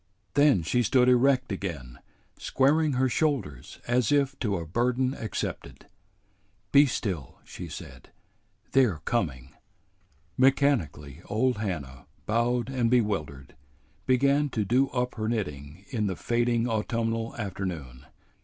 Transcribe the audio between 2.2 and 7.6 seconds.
squaring her shoulders as if to a burden accepted. "Be still,"